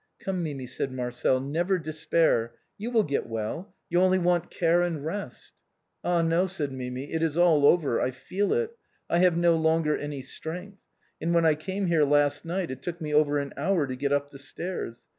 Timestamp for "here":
11.85-12.03